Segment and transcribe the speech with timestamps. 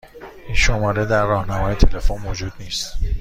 [0.47, 2.97] این شماره در راهنمای تلفن موجود نیست.